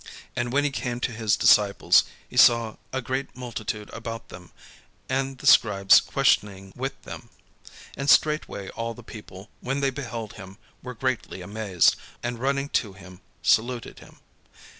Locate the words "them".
4.29-4.51, 7.03-7.29